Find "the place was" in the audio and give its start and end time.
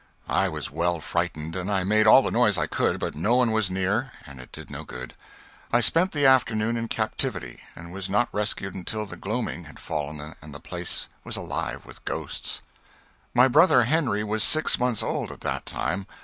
10.55-11.37